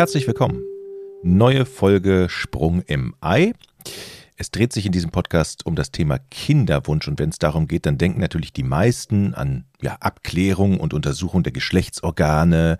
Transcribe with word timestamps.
Herzlich 0.00 0.26
willkommen. 0.26 0.64
Neue 1.22 1.66
Folge 1.66 2.28
Sprung 2.30 2.80
im 2.86 3.14
Ei. 3.20 3.52
Es 4.38 4.50
dreht 4.50 4.72
sich 4.72 4.86
in 4.86 4.92
diesem 4.92 5.10
Podcast 5.10 5.66
um 5.66 5.76
das 5.76 5.90
Thema 5.90 6.18
Kinderwunsch 6.30 7.06
und 7.06 7.18
wenn 7.18 7.28
es 7.28 7.38
darum 7.38 7.68
geht, 7.68 7.84
dann 7.84 7.98
denken 7.98 8.18
natürlich 8.18 8.54
die 8.54 8.62
meisten 8.62 9.34
an 9.34 9.66
ja, 9.82 9.98
Abklärung 10.00 10.80
und 10.80 10.94
Untersuchung 10.94 11.42
der 11.42 11.52
Geschlechtsorgane 11.52 12.78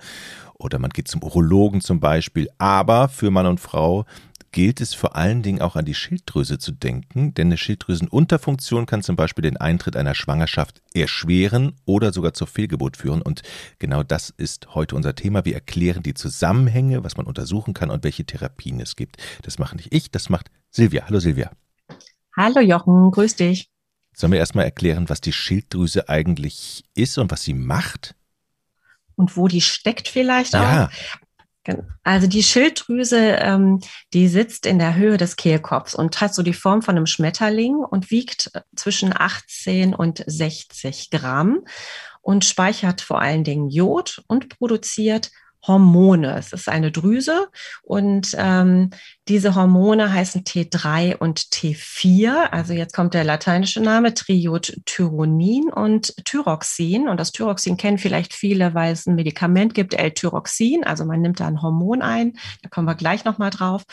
oder 0.55 0.79
man 0.79 0.89
geht 0.89 1.09
zum 1.09 1.23
Urologen 1.23 1.83
zum 1.83 2.01
Beispiel. 2.01 2.49
Aber 2.57 3.11
für 3.11 3.31
Mann 3.31 3.45
und 3.45 3.61
Frau 3.61 4.07
gilt 4.53 4.81
es 4.81 4.95
vor 4.95 5.17
allen 5.17 5.43
Dingen 5.43 5.61
auch 5.61 5.77
an 5.77 5.85
die 5.85 5.95
Schilddrüse 5.95 6.59
zu 6.59 6.73
denken, 6.73 7.35
denn 7.35 7.49
eine 7.49 7.57
Schilddrüsenunterfunktion 7.57 8.87
kann 8.87 9.03
zum 9.03 9.17
Beispiel 9.17 9.43
den 9.43 9.57
Eintritt 9.57 9.97
einer 9.97 10.15
Schwangerschaft 10.15 10.83
erschweren 10.93 11.77
oder 11.85 12.13
sogar 12.13 12.35
zur 12.35 12.47
Fehlgeburt 12.47 12.97
führen. 12.97 13.23
Und 13.23 13.43
genau 13.79 14.03
das 14.03 14.31
ist 14.31 14.75
heute 14.75 14.97
unser 14.97 15.15
Thema. 15.15 15.45
Wir 15.45 15.55
erklären 15.55 16.03
die 16.03 16.15
Zusammenhänge, 16.15 17.05
was 17.05 17.17
man 17.17 17.27
untersuchen 17.27 17.75
kann 17.75 17.91
und 17.91 18.03
welche 18.03 18.25
Therapien 18.25 18.81
es 18.81 18.97
gibt. 18.97 19.19
Das 19.43 19.59
mache 19.59 19.77
nicht 19.77 19.95
ich, 19.95 20.11
das 20.11 20.29
macht 20.29 20.51
Silvia. 20.71 21.05
Hallo 21.07 21.21
Silvia. 21.21 21.53
Hallo 22.37 22.61
Jochen, 22.61 23.11
grüß 23.11 23.37
dich. 23.37 23.71
Sollen 24.13 24.33
wir 24.33 24.41
erstmal 24.41 24.65
erklären, 24.65 25.09
was 25.09 25.21
die 25.21 25.33
Schilddrüse 25.33 26.09
eigentlich 26.09 26.85
ist 26.95 27.19
und 27.19 27.31
was 27.31 27.43
sie 27.43 27.55
macht? 27.55 28.17
Und 29.15 29.37
wo 29.37 29.49
die 29.49 29.61
steckt 29.61 30.09
vielleicht 30.09 30.55
ja. 30.55 30.91
Also 32.03 32.27
die 32.27 32.43
Schilddrüse, 32.43 33.37
ähm, 33.41 33.81
die 34.15 34.29
sitzt 34.29 34.67
in 34.67 34.79
der 34.79 34.97
Höhe 34.97 35.17
des 35.17 35.37
Kehlkopfs 35.37 35.95
und 35.95 36.21
hat 36.21 36.35
so 36.35 36.43
die 36.43 36.55
Form 36.55 36.83
von 36.83 36.97
einem 36.97 37.07
Schmetterling 37.07 37.77
und 37.77 38.11
wiegt 38.11 38.51
zwischen 38.75 39.13
18 39.15 39.95
und 39.95 40.25
60 40.27 41.11
Gramm 41.11 41.61
und 42.23 42.45
speichert 42.45 43.01
vor 43.01 43.21
allen 43.21 43.45
Dingen 43.45 43.69
Jod 43.69 44.23
und 44.27 44.49
produziert 44.49 45.31
Hormone. 45.67 46.37
Es 46.37 46.53
ist 46.53 46.69
eine 46.69 46.91
Drüse 46.91 47.49
und 47.83 48.35
ähm, 48.39 48.91
diese 49.31 49.55
Hormone 49.55 50.13
heißen 50.13 50.43
T3 50.43 51.17
und 51.17 51.39
T4. 51.39 52.51
Also 52.51 52.73
jetzt 52.73 52.95
kommt 52.95 53.15
der 53.15 53.23
lateinische 53.23 53.81
Name 53.81 54.13
Triodtyronin 54.13 55.71
und 55.71 56.13
Thyroxin. 56.25 57.09
Und 57.09 57.21
das 57.21 57.31
Thyroxin 57.31 57.77
kennen 57.77 57.99
vielleicht 57.99 58.35
viele, 58.35 58.75
weil 58.75 58.93
es 58.93 59.07
ein 59.07 59.15
Medikament 59.15 59.75
gibt, 59.75 59.95
L-Thyroxin. 59.95 60.83
Also 60.83 61.05
man 61.05 61.21
nimmt 61.21 61.39
da 61.39 61.47
ein 61.47 61.63
Hormon 61.63 62.03
ein. 62.03 62.39
Da 62.63 62.69
kommen 62.69 62.89
wir 62.89 62.97
gleich 62.97 63.25
nochmal 63.25 63.51
drauf. 63.51 63.85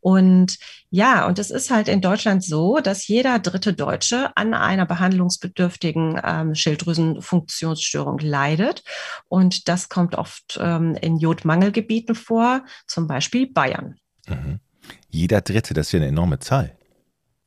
Und 0.00 0.58
ja, 0.90 1.26
und 1.26 1.38
es 1.38 1.50
ist 1.50 1.70
halt 1.70 1.88
in 1.88 2.00
Deutschland 2.00 2.44
so, 2.44 2.78
dass 2.78 3.08
jeder 3.08 3.40
dritte 3.40 3.74
Deutsche 3.74 4.30
an 4.36 4.54
einer 4.54 4.86
behandlungsbedürftigen 4.86 6.20
ähm, 6.24 6.54
Schilddrüsenfunktionsstörung 6.54 8.18
leidet. 8.20 8.84
Und 9.28 9.68
das 9.68 9.88
kommt 9.88 10.14
oft 10.14 10.58
ähm, 10.62 10.96
in 11.02 11.18
Jodmangelgebieten 11.18 12.14
vor, 12.14 12.64
zum 12.86 13.06
Beispiel 13.06 13.50
Bayern. 13.52 13.96
Mhm. 14.26 14.60
Jeder 15.08 15.40
Dritte, 15.40 15.74
das 15.74 15.88
ist 15.88 15.92
ja 15.92 15.98
eine 15.98 16.08
enorme 16.08 16.38
Zahl. 16.38 16.78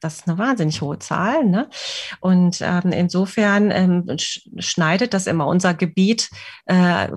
Das 0.02 0.16
ist 0.16 0.28
eine 0.28 0.40
wahnsinnig 0.40 0.82
hohe 0.82 0.98
Zahl. 0.98 1.46
Ne? 1.46 1.70
Und 2.20 2.58
ähm, 2.62 2.92
insofern 2.92 3.70
ähm, 3.70 4.18
schneidet 4.18 5.14
das 5.14 5.28
immer 5.28 5.46
unser 5.46 5.76
Gebiet, 5.76 6.32
äh, 6.66 7.08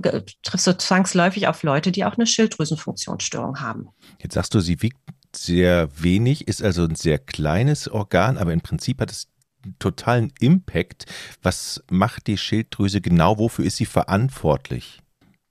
trifft 0.43 0.65
so 0.65 0.75
zwangsläufig 0.75 1.49
auf 1.49 1.63
Leute, 1.63 1.93
die 1.93 2.05
auch 2.05 2.17
eine 2.17 2.27
Schilddrüsenfunktionsstörung 2.27 3.61
haben. 3.61 3.89
Jetzt 4.21 4.35
sagst 4.35 4.53
du, 4.55 4.61
sie 4.61 4.83
wiegt 4.83 4.99
sehr 5.35 5.89
wenig, 5.97 6.47
ist 6.47 6.63
also 6.63 6.85
ein 6.85 6.95
sehr 6.95 7.19
kleines 7.19 7.89
Organ, 7.89 8.37
aber 8.37 8.53
im 8.53 8.61
Prinzip 8.61 9.01
hat 9.01 9.11
es 9.11 9.29
einen 9.65 9.79
totalen 9.79 10.33
Impact. 10.39 11.07
Was 11.43 11.83
macht 11.91 12.27
die 12.27 12.37
Schilddrüse 12.37 13.01
genau? 13.01 13.39
Wofür 13.39 13.65
ist 13.65 13.77
sie 13.77 13.87
verantwortlich? 13.87 15.01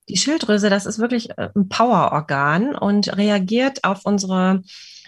Die 0.09 0.17
Schilddrüse, 0.17 0.69
das 0.69 0.85
ist 0.85 0.99
wirklich 0.99 1.31
äh, 1.37 1.49
ein 1.55 1.69
Powerorgan 1.69 2.75
und 2.75 3.15
reagiert 3.15 3.83
auf 3.83 4.01
unsere 4.05 4.61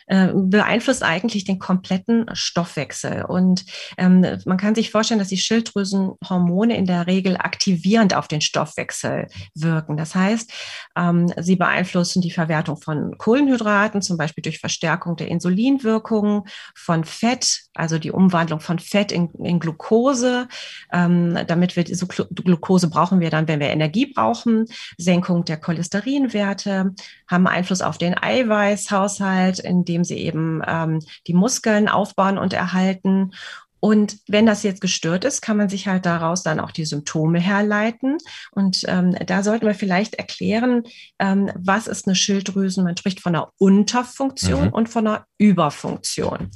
äh, 0.07 0.29
beeinflusst 0.33 1.03
eigentlich 1.03 1.45
den 1.45 1.59
kompletten 1.59 2.25
Stoffwechsel. 2.33 3.25
Und 3.25 3.65
ähm, 3.97 4.25
man 4.45 4.57
kann 4.57 4.75
sich 4.75 4.91
vorstellen, 4.91 5.19
dass 5.19 5.29
die 5.29 5.37
Schilddrüsenhormone 5.37 6.77
in 6.77 6.85
der 6.85 7.07
Regel 7.07 7.37
aktivierend 7.37 8.15
auf 8.15 8.27
den 8.27 8.41
Stoffwechsel 8.41 9.27
wirken. 9.55 9.97
Das 9.97 10.13
heißt, 10.13 10.51
ähm, 10.95 11.31
sie 11.37 11.55
beeinflussen 11.55 12.21
die 12.21 12.31
Verwertung 12.31 12.77
von 12.77 13.17
Kohlenhydraten, 13.17 14.01
zum 14.01 14.17
Beispiel 14.17 14.41
durch 14.41 14.59
Verstärkung 14.59 15.15
der 15.15 15.29
Insulinwirkung, 15.29 16.45
von 16.75 17.03
Fett, 17.03 17.61
also 17.73 17.97
die 17.97 18.11
Umwandlung 18.11 18.59
von 18.59 18.79
Fett 18.79 19.11
in, 19.11 19.29
in 19.43 19.59
Glucose. 19.59 20.47
Ähm, 20.93 21.37
damit 21.47 21.75
wir 21.75 21.83
diese 21.83 22.05
Glucose 22.07 22.89
brauchen 22.89 23.19
wir 23.19 23.29
dann, 23.29 23.47
wenn 23.47 23.59
wir 23.59 23.67
Energie 23.67 24.05
brauchen. 24.05 24.65
Senkung 24.97 25.45
der 25.45 25.57
Cholesterinwerte 25.57 26.93
haben 27.27 27.47
Einfluss 27.47 27.81
auf 27.81 27.97
den 27.97 28.15
Eiweißhaushalt, 28.17 29.59
indem 29.59 29.94
indem 29.95 30.03
sie 30.03 30.17
eben 30.17 30.61
ähm, 30.67 30.99
die 31.27 31.33
Muskeln 31.33 31.87
aufbauen 31.87 32.37
und 32.37 32.53
erhalten. 32.53 33.31
Und 33.79 34.17
wenn 34.27 34.45
das 34.45 34.63
jetzt 34.63 34.81
gestört 34.81 35.25
ist, 35.25 35.41
kann 35.41 35.57
man 35.57 35.69
sich 35.69 35.87
halt 35.87 36.05
daraus 36.05 36.43
dann 36.43 36.59
auch 36.59 36.71
die 36.71 36.85
Symptome 36.85 37.39
herleiten. 37.39 38.17
Und 38.51 38.81
ähm, 38.87 39.15
da 39.25 39.43
sollten 39.43 39.67
wir 39.67 39.75
vielleicht 39.75 40.15
erklären, 40.15 40.83
ähm, 41.19 41.51
was 41.55 41.87
ist 41.87 42.07
eine 42.07 42.15
Schilddrüsen? 42.15 42.83
Man 42.83 42.97
spricht 42.97 43.21
von 43.21 43.35
einer 43.35 43.51
Unterfunktion 43.57 44.65
mhm. 44.65 44.73
und 44.73 44.89
von 44.89 45.07
einer 45.07 45.25
Überfunktion. 45.37 46.49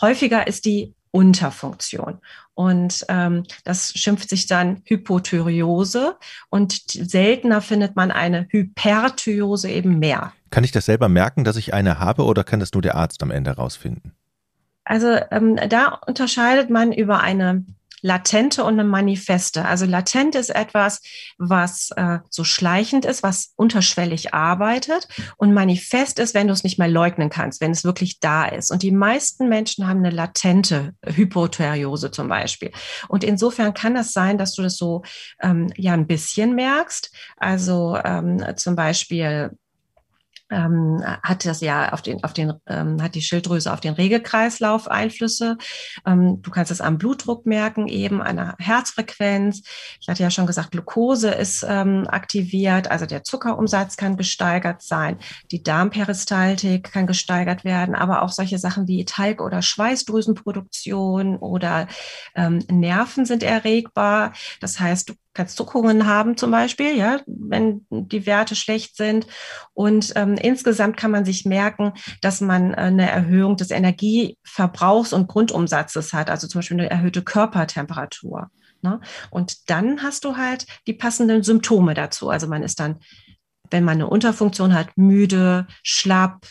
Häufiger 0.00 0.46
ist 0.46 0.64
die 0.64 0.94
Unterfunktion. 1.10 2.18
Und 2.54 3.04
ähm, 3.08 3.44
das 3.64 3.92
schimpft 3.94 4.28
sich 4.28 4.46
dann 4.46 4.82
Hypothyreose 4.84 6.16
und 6.48 6.82
seltener 6.90 7.60
findet 7.60 7.96
man 7.96 8.10
eine 8.10 8.46
Hyperthyreose 8.50 9.70
eben 9.70 9.98
mehr. 9.98 10.32
Kann 10.50 10.64
ich 10.64 10.72
das 10.72 10.86
selber 10.86 11.08
merken, 11.08 11.44
dass 11.44 11.56
ich 11.56 11.74
eine 11.74 11.98
habe 11.98 12.24
oder 12.24 12.44
kann 12.44 12.60
das 12.60 12.72
nur 12.72 12.82
der 12.82 12.94
Arzt 12.94 13.22
am 13.22 13.30
Ende 13.30 13.50
herausfinden? 13.50 14.12
Also 14.84 15.18
ähm, 15.30 15.58
da 15.68 15.98
unterscheidet 16.06 16.70
man 16.70 16.92
über 16.92 17.20
eine 17.20 17.64
latente 18.02 18.64
und 18.64 18.74
eine 18.74 18.84
manifeste. 18.84 19.64
Also 19.64 19.86
latent 19.86 20.34
ist 20.34 20.50
etwas, 20.50 21.00
was 21.38 21.90
äh, 21.96 22.18
so 22.30 22.44
schleichend 22.44 23.04
ist, 23.04 23.22
was 23.22 23.52
unterschwellig 23.56 24.34
arbeitet. 24.34 25.08
Und 25.36 25.54
manifest 25.54 26.18
ist, 26.18 26.34
wenn 26.34 26.46
du 26.46 26.52
es 26.52 26.64
nicht 26.64 26.78
mehr 26.78 26.88
leugnen 26.88 27.30
kannst, 27.30 27.60
wenn 27.60 27.70
es 27.70 27.84
wirklich 27.84 28.20
da 28.20 28.46
ist. 28.46 28.70
Und 28.70 28.82
die 28.82 28.92
meisten 28.92 29.48
Menschen 29.48 29.86
haben 29.86 29.98
eine 29.98 30.10
latente 30.10 30.94
Hypothyreose 31.04 32.10
zum 32.10 32.28
Beispiel. 32.28 32.72
Und 33.08 33.24
insofern 33.24 33.74
kann 33.74 33.96
es 33.96 34.12
sein, 34.12 34.38
dass 34.38 34.54
du 34.54 34.62
das 34.62 34.76
so 34.76 35.02
ähm, 35.40 35.72
ja 35.76 35.92
ein 35.92 36.06
bisschen 36.06 36.54
merkst. 36.54 37.10
Also 37.36 37.98
ähm, 38.04 38.44
zum 38.56 38.76
Beispiel 38.76 39.50
ähm, 40.50 41.02
hat 41.22 41.44
das 41.44 41.60
ja 41.60 41.92
auf 41.92 42.02
den, 42.02 42.22
auf 42.22 42.32
den, 42.32 42.52
ähm, 42.66 43.02
hat 43.02 43.14
die 43.14 43.22
Schilddrüse 43.22 43.72
auf 43.72 43.80
den 43.80 43.94
Regelkreislauf 43.94 44.88
Einflüsse. 44.88 45.58
Ähm, 46.06 46.40
du 46.42 46.50
kannst 46.50 46.70
es 46.70 46.80
am 46.80 46.98
Blutdruck 46.98 47.46
merken, 47.46 47.88
eben 47.88 48.22
an 48.22 48.36
der 48.36 48.54
Herzfrequenz. 48.58 49.62
Ich 50.00 50.08
hatte 50.08 50.22
ja 50.22 50.30
schon 50.30 50.46
gesagt, 50.46 50.70
Glucose 50.70 51.30
ist 51.30 51.64
ähm, 51.68 52.06
aktiviert, 52.08 52.90
also 52.90 53.06
der 53.06 53.24
Zuckerumsatz 53.24 53.96
kann 53.96 54.16
gesteigert 54.16 54.82
sein, 54.82 55.18
die 55.50 55.62
Darmperistaltik 55.62 56.92
kann 56.92 57.06
gesteigert 57.06 57.64
werden, 57.64 57.94
aber 57.94 58.22
auch 58.22 58.30
solche 58.30 58.58
Sachen 58.58 58.86
wie 58.86 59.04
Talg- 59.04 59.40
oder 59.40 59.62
Schweißdrüsenproduktion 59.62 61.36
oder 61.36 61.88
ähm, 62.34 62.62
Nerven 62.70 63.24
sind 63.24 63.42
erregbar. 63.42 64.32
Das 64.60 64.78
heißt, 64.78 65.08
du 65.08 65.14
kannst 65.36 65.56
Zuckungen 65.56 66.06
haben 66.06 66.36
zum 66.36 66.50
Beispiel, 66.50 66.96
ja, 66.96 67.20
wenn 67.26 67.86
die 67.90 68.26
Werte 68.26 68.56
schlecht 68.56 68.96
sind. 68.96 69.26
Und 69.74 70.12
ähm, 70.16 70.34
insgesamt 70.34 70.96
kann 70.96 71.10
man 71.10 71.24
sich 71.24 71.44
merken, 71.44 71.92
dass 72.22 72.40
man 72.40 72.72
äh, 72.72 72.78
eine 72.78 73.10
Erhöhung 73.10 73.56
des 73.56 73.70
Energieverbrauchs 73.70 75.12
und 75.12 75.28
Grundumsatzes 75.28 76.12
hat, 76.12 76.30
also 76.30 76.48
zum 76.48 76.60
Beispiel 76.60 76.80
eine 76.80 76.90
erhöhte 76.90 77.22
Körpertemperatur. 77.22 78.50
Ne? 78.82 79.00
Und 79.30 79.70
dann 79.70 80.02
hast 80.02 80.24
du 80.24 80.36
halt 80.36 80.66
die 80.86 80.94
passenden 80.94 81.42
Symptome 81.42 81.94
dazu. 81.94 82.30
Also 82.30 82.46
man 82.46 82.62
ist 82.62 82.80
dann 82.80 83.00
wenn 83.70 83.84
man 83.84 83.94
eine 83.94 84.08
Unterfunktion 84.08 84.74
hat, 84.74 84.96
müde, 84.96 85.66
schlapp, 85.82 86.46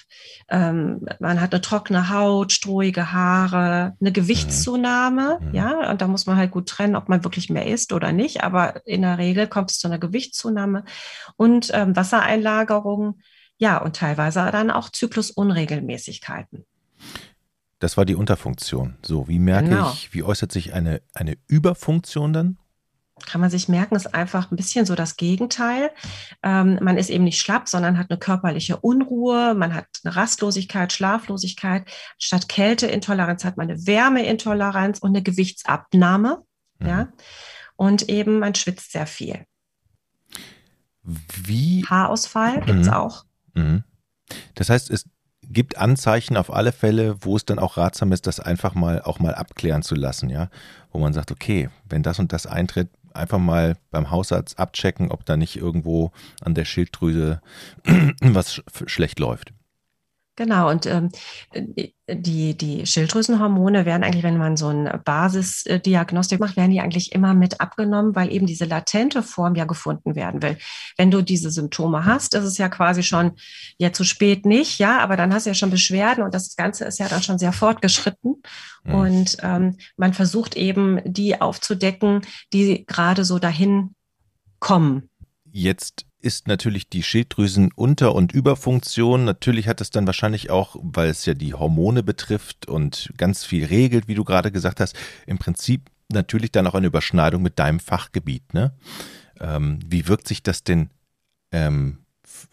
ähm, 0.50 1.06
man 1.20 1.42
hat 1.42 1.54
eine 1.54 1.62
trockene 1.62 2.10
Haut, 2.10 2.52
strohige 2.52 3.12
Haare, 3.12 3.94
eine 4.00 4.12
Gewichtszunahme, 4.12 5.40
mhm. 5.42 5.54
ja, 5.54 5.90
und 5.90 6.02
da 6.02 6.08
muss 6.08 6.26
man 6.26 6.38
halt 6.38 6.52
gut 6.52 6.68
trennen, 6.68 6.96
ob 6.96 7.10
man 7.10 7.24
wirklich 7.24 7.50
mehr 7.50 7.68
isst 7.68 7.94
oder 7.94 8.12
nicht, 8.12 8.44
aber 8.44 8.86
in 8.86 9.02
der 9.02 9.18
Regel 9.18 9.48
kommt 9.48 9.72
es 9.72 9.80
zu 9.80 9.88
einer 9.88 10.00
Gewichtszunahme 10.00 10.84
und 11.36 11.72
ähm, 11.74 11.96
Wassereinlagerung, 11.96 13.20
ja, 13.58 13.78
und 13.78 13.96
teilweise 13.96 14.50
dann 14.52 14.70
auch 14.70 14.90
Zyklusunregelmäßigkeiten. 14.90 16.66
Das 17.80 17.98
war 17.98 18.06
die 18.06 18.16
Unterfunktion. 18.16 18.96
So, 19.02 19.28
wie 19.28 19.40
merke 19.40 19.70
genau. 19.70 19.92
ich, 19.92 20.14
wie 20.14 20.24
äußert 20.24 20.52
sich 20.52 20.74
eine, 20.74 21.02
eine 21.14 21.38
Überfunktion 21.48 22.34
dann? 22.34 22.58
Kann 23.26 23.40
man 23.42 23.50
sich 23.50 23.70
merken, 23.70 23.96
ist 23.96 24.14
einfach 24.14 24.52
ein 24.52 24.58
bisschen 24.58 24.86
so 24.86 24.94
das 24.94 25.16
Gegenteil. 25.16 25.92
Ähm, 26.44 26.80
man 26.82 26.98
ist 26.98 27.10
eben 27.10 27.24
nicht 27.24 27.40
schlapp, 27.40 27.70
sondern 27.70 27.98
hat 27.98 28.10
eine 28.10 28.20
körperliche 28.20 28.78
Unruhe, 28.78 29.54
man 29.56 29.74
hat 29.74 29.88
eine 30.04 30.16
Rastlosigkeit, 30.16 30.92
Schlaflosigkeit. 30.92 31.90
Statt 32.18 32.50
Kälteintoleranz 32.50 33.46
hat 33.46 33.58
man 33.58 33.70
eine 33.70 33.88
Wärmeintoleranz 33.88 35.00
und 35.00 35.12
eine 35.12 35.24
Gewichtsabnahme. 35.24 36.44
Mhm. 36.80 36.88
Ja? 36.88 37.08
Und 37.78 38.10
eben 38.10 38.40
man 38.40 38.54
schwitzt 38.54 38.92
sehr 38.92 39.08
viel. 39.08 39.46
Wie? 41.04 41.86
Haarausfall 41.88 42.62
gibt 42.62 42.82
es 42.82 42.88
mhm. 42.88 42.94
auch. 42.94 43.26
Mhm. 43.54 43.84
Das 44.56 44.70
heißt, 44.70 44.90
es 44.90 45.06
gibt 45.44 45.78
Anzeichen 45.78 46.38
auf 46.38 46.52
alle 46.52 46.72
Fälle, 46.72 47.18
wo 47.22 47.36
es 47.36 47.46
dann 47.46 47.60
auch 47.60 47.78
ratsam 47.78 48.12
ist, 48.12 48.28
das 48.28 48.40
einfach 48.40 48.74
mal 48.74 49.02
auch 49.02 49.20
mal 49.20 49.36
abklären 49.36 49.84
zu 49.84 49.96
lassen, 49.96 50.30
ja, 50.30 50.50
wo 50.92 51.00
man 51.00 51.14
sagt, 51.14 51.32
okay, 51.32 51.70
wenn 51.88 52.04
das 52.04 52.20
und 52.20 52.34
das 52.34 52.48
eintritt, 52.48 52.90
einfach 53.16 53.40
mal 53.40 53.78
beim 53.92 54.12
Hausarzt 54.12 54.60
abchecken, 54.60 55.12
ob 55.12 55.26
da 55.26 55.38
nicht 55.38 55.56
irgendwo 55.56 56.12
an 56.42 56.54
der 56.56 56.66
Schilddrüse 56.66 57.42
was 58.22 58.62
schlecht 58.86 59.20
läuft. 59.20 59.54
Genau, 60.38 60.70
und 60.70 60.86
ähm, 60.86 61.10
die, 62.10 62.58
die 62.58 62.86
Schilddrüsenhormone 62.86 63.86
werden 63.86 64.04
eigentlich, 64.04 64.24
wenn 64.24 64.38
man 64.38 64.58
so 64.58 64.68
eine 64.68 65.02
Basisdiagnostik 65.04 66.42
macht, 66.42 66.58
werden 66.58 66.72
die 66.72 66.82
eigentlich 66.82 67.14
immer 67.14 67.34
mit 67.34 67.62
abgenommen, 67.62 68.16
weil 68.16 68.32
eben 68.32 68.46
diese 68.46 68.66
latente 68.66 69.24
Form 69.24 69.56
ja 69.56 69.64
gefunden 69.64 70.16
werden 70.16 70.42
will. 70.42 70.58
Wenn 70.98 71.10
du 71.10 71.22
diese 71.22 71.52
Symptome 71.52 72.04
hast, 72.04 72.34
ist 72.36 72.44
es 72.44 72.58
ja 72.58 72.68
quasi 72.68 73.02
schon 73.02 73.32
ja 73.78 73.94
zu 73.94 74.04
spät 74.04 74.46
nicht, 74.46 74.78
ja, 74.78 75.00
aber 75.00 75.16
dann 75.16 75.34
hast 75.34 75.46
du 75.46 75.52
ja 75.52 75.56
schon 75.56 75.72
Beschwerden 75.72 76.24
und 76.24 76.34
das 76.34 76.58
Ganze 76.58 76.84
ist 76.84 77.00
ja 77.00 77.08
dann 77.08 77.24
schon 77.24 77.40
sehr 77.40 77.54
fortgeschritten. 77.54 78.42
Mhm. 78.84 78.94
Und 78.94 79.38
ähm, 79.42 79.78
man 79.96 80.14
versucht 80.14 80.58
eben, 80.58 81.00
die 81.06 81.40
aufzudecken, 81.40 82.22
die 82.52 82.86
gerade 82.86 83.24
so 83.24 83.40
dahin 83.40 83.96
kommen. 84.60 85.10
Jetzt 85.50 86.06
ist 86.26 86.48
natürlich 86.48 86.90
die 86.90 87.04
Schilddrüsenunter- 87.04 88.08
und 88.08 88.32
Überfunktion. 88.32 89.26
Natürlich 89.26 89.68
hat 89.68 89.80
es 89.80 89.92
dann 89.92 90.08
wahrscheinlich 90.08 90.50
auch, 90.50 90.76
weil 90.82 91.10
es 91.10 91.26
ja 91.28 91.36
die 91.36 91.54
Hormone 91.54 92.02
betrifft 92.02 92.68
und 92.68 93.14
ganz 93.16 93.46
viel 93.46 93.64
regelt, 93.66 94.08
wie 94.08 94.16
du 94.16 94.24
gerade 94.24 94.52
gesagt 94.52 94.80
hast, 94.80 94.96
im 95.28 95.38
Prinzip 95.38 95.92
natürlich 96.12 96.52
dann 96.52 96.66
auch 96.66 96.74
eine 96.74 96.88
Überschneidung 96.88 97.44
mit 97.44 97.60
deinem 97.60 97.80
Fachgebiet. 97.80 98.56
Ne? 98.56 98.74
Ähm, 99.40 99.80
wie 99.86 100.08
wirkt 100.08 100.28
sich 100.28 100.42
das 100.42 100.64
denn 100.64 100.90
ähm, 101.52 102.00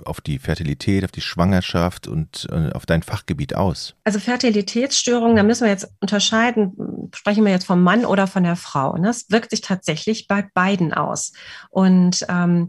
auf 0.04 0.20
die 0.20 0.38
Fertilität, 0.38 1.02
auf 1.04 1.12
die 1.12 1.22
Schwangerschaft 1.22 2.06
und 2.06 2.46
äh, 2.52 2.72
auf 2.72 2.84
dein 2.84 3.02
Fachgebiet 3.02 3.54
aus? 3.54 3.94
Also 4.04 4.20
Fertilitätsstörungen, 4.20 5.36
da 5.36 5.42
müssen 5.42 5.64
wir 5.64 5.70
jetzt 5.70 5.88
unterscheiden, 6.00 7.10
sprechen 7.14 7.44
wir 7.44 7.52
jetzt 7.52 7.64
vom 7.64 7.82
Mann 7.82 8.04
oder 8.04 8.26
von 8.26 8.42
der 8.42 8.56
Frau. 8.56 8.98
Ne? 8.98 9.08
Es 9.08 9.30
wirkt 9.30 9.50
sich 9.50 9.62
tatsächlich 9.62 10.28
bei 10.28 10.46
beiden 10.52 10.92
aus. 10.92 11.32
Und 11.70 12.26
ähm, 12.28 12.68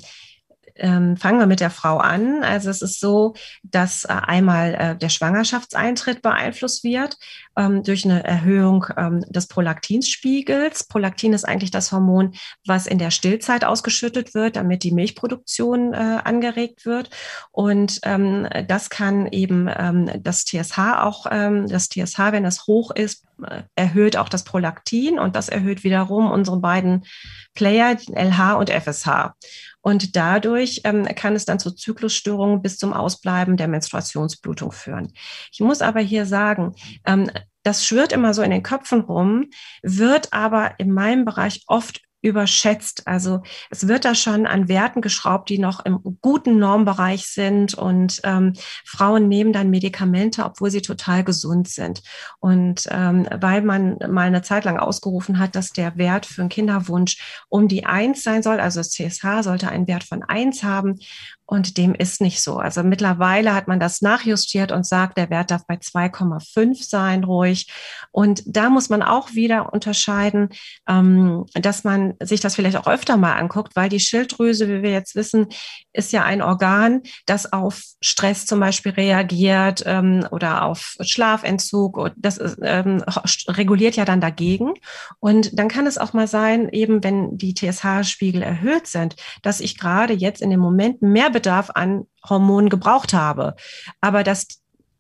ähm, 0.76 1.18
fangen 1.18 1.40
wir 1.40 1.46
mit 1.46 1.60
der 1.60 1.70
Frau 1.70 1.98
an. 1.98 2.44
Also 2.44 2.70
es 2.70 2.82
ist 2.82 3.00
so, 3.00 3.36
dass 3.64 4.06
äh, 4.06 4.10
einmal 4.10 4.74
äh, 4.74 4.96
der 4.96 5.10
Schwangerschaftseintritt 5.10 6.22
beeinflusst 6.22 6.84
wird 6.84 7.18
ähm, 7.58 7.84
durch 7.84 8.06
eine 8.06 8.24
Erhöhung 8.24 8.86
ähm, 8.98 9.22
des 9.30 9.48
Prolaktinspiegels. 9.48 10.86
Prolaktin 10.86 11.34
ist 11.34 11.46
eigentlich 11.46 11.72
das 11.72 11.92
Hormon, 11.92 12.34
was 12.66 12.88
in 12.88 12.98
der 12.98 13.12
Stillzeit 13.12 13.66
ausgeschüttet 13.66 14.34
wird, 14.34 14.56
damit 14.56 14.84
die 14.84 14.92
Milchproduktion 14.92 15.94
äh, 15.94 16.20
angeregt 16.24 16.86
wird. 16.86 17.10
Und 17.52 18.00
ähm, 18.04 18.48
das 18.68 18.90
kann 18.90 19.28
eben 19.28 19.70
ähm, 19.76 20.10
das 20.22 20.46
TSH 20.46 20.80
auch, 20.98 21.26
ähm, 21.32 21.68
das 21.68 21.90
TSH, 21.90 22.20
wenn 22.32 22.46
es 22.46 22.68
hoch 22.68 22.92
ist, 22.92 23.26
äh, 23.46 23.64
erhöht 23.76 24.18
auch 24.18 24.30
das 24.30 24.44
Prolaktin 24.44 25.20
und 25.20 25.36
das 25.36 25.50
erhöht 25.50 25.84
wiederum 25.84 26.32
unsere 26.32 26.60
beiden 26.60 27.06
Player, 27.54 27.98
LH 28.14 28.54
und 28.54 28.70
FSH. 28.70 29.34
Und 29.82 30.16
dadurch 30.16 30.82
ähm, 30.86 31.06
kann 31.16 31.36
es 31.36 31.46
dann 31.46 31.60
zu 31.60 31.72
Zyklusstörungen 31.72 32.62
bis 32.62 32.78
zum 32.78 32.94
Ausbleiben 32.94 33.58
der 33.58 33.68
Menstruationsblutung 33.68 34.72
führen. 34.72 35.12
Ich 35.52 35.60
muss 35.60 35.82
aber 35.82 36.00
hier 36.00 36.26
sagen, 36.26 36.74
ähm, 37.06 37.30
das 37.64 37.86
schwirrt 37.86 38.12
immer 38.12 38.34
so 38.34 38.42
in 38.42 38.52
den 38.52 38.64
Köpfen 38.64 39.02
rum, 39.02 39.50
wird 39.82 40.34
aber 40.34 40.80
in 40.80 40.92
meinem 40.92 41.26
Bereich 41.26 41.64
oft 41.68 42.02
überschätzt. 42.24 43.06
Also 43.06 43.44
es 43.70 43.88
wird 43.88 44.06
da 44.06 44.16
schon 44.16 44.48
an 44.48 44.70
Werten 44.70 45.02
geschraubt, 45.02 45.50
die 45.50 45.60
noch 45.60 45.86
im 45.86 46.00
guten 46.22 46.58
Normbereich 46.58 47.28
sind 47.28 47.74
und 47.76 48.22
ähm, 48.24 48.54
Frauen 48.86 49.28
nehmen 49.28 49.52
dann 49.52 49.70
Medikamente, 49.70 50.46
obwohl 50.46 50.72
sie 50.72 50.82
total 50.82 51.24
gesund 51.24 51.68
sind. 51.68 52.02
Und 52.40 52.88
ähm, 52.90 53.28
weil 53.40 53.62
man 53.62 53.98
mal 54.10 54.28
eine 54.28 54.42
Zeit 54.42 54.64
lang 54.64 54.80
ausgerufen 54.80 55.38
hat, 55.38 55.56
dass 55.56 55.74
der 55.74 55.98
Wert 55.98 56.26
für 56.26 56.42
einen 56.42 56.50
Kinderwunsch 56.50 57.46
um 57.50 57.68
die 57.68 57.86
eins 57.86 58.24
sein 58.24 58.42
soll, 58.42 58.60
also 58.60 58.80
das 58.80 58.92
CSH 58.92 59.44
sollte 59.44 59.68
einen 59.68 59.88
Wert 59.88 60.06
von 60.06 60.24
eins 60.24 60.64
haben 60.64 61.00
und 61.46 61.78
dem 61.78 61.94
ist 61.94 62.22
nicht 62.22 62.42
so. 62.42 62.58
Also 62.58 62.84
mittlerweile 62.84 63.54
hat 63.54 63.68
man 63.68 63.80
das 63.80 64.02
nachjustiert 64.02 64.72
und 64.72 64.86
sagt, 64.86 65.18
der 65.18 65.30
Wert 65.30 65.52
darf 65.52 65.66
bei 65.68 65.76
2,5 65.76 66.88
sein, 66.88 67.24
ruhig. 67.24 67.72
Und 68.12 68.44
da 68.46 68.70
muss 68.70 68.90
man 68.90 69.04
auch 69.04 69.34
wieder 69.34 69.74
unterscheiden, 69.74 70.50
ähm, 70.88 71.46
dass 71.54 71.84
man 71.84 72.14
sich 72.22 72.40
das 72.40 72.56
vielleicht 72.56 72.78
auch 72.78 72.88
öfter 72.88 73.18
mal 73.18 73.34
anguckt, 73.34 73.76
weil 73.76 73.90
die 73.90 74.00
Schilddrüse, 74.00 74.70
wie 74.70 74.84
wir 74.84 74.92
jetzt 74.92 75.16
wissen, 75.16 75.48
ist 75.92 76.14
ja 76.14 76.24
ein 76.24 76.42
Organ, 76.42 77.02
das 77.26 77.52
auf 77.52 77.82
Stress 78.02 78.46
zum 78.46 78.62
Beispiel 78.62 78.94
reagiert 78.94 79.84
ähm, 79.86 80.26
oder 80.32 80.64
auf 80.64 80.96
Schlafentzug. 81.02 82.12
Das 82.16 82.38
ist, 82.38 82.58
ähm, 82.62 83.04
reguliert 83.50 83.98
ja 83.98 84.06
dann 84.06 84.22
dagegen. 84.22 84.74
Und 85.20 85.60
dann 85.60 85.68
kann 85.68 85.88
es 85.88 85.98
auch 85.98 86.14
mal 86.14 86.28
sein, 86.28 86.70
eben 86.70 87.04
wenn 87.04 87.38
die 87.38 87.54
TSH-Spiegel 87.54 88.42
erhöht 88.42 88.88
sind, 88.88 89.18
dass 89.42 89.60
ich 89.60 89.78
gerade 89.78 90.14
jetzt 90.14 90.42
in 90.42 90.50
dem 90.50 90.62
Moment 90.62 91.02
mehr 91.02 91.33
Bedarf 91.34 91.72
an 91.74 92.06
Hormonen 92.28 92.70
gebraucht 92.70 93.14
habe. 93.14 93.56
Aber 94.00 94.24
dass 94.24 94.48